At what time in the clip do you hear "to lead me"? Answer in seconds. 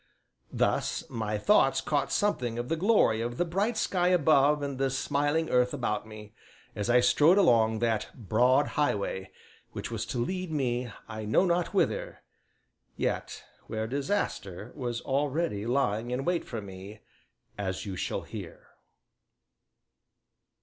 10.07-10.91